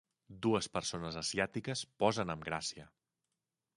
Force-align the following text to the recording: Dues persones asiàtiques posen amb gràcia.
Dues 0.45 0.69
persones 0.77 1.19
asiàtiques 1.21 1.85
posen 2.05 2.35
amb 2.35 2.49
gràcia. 2.51 2.89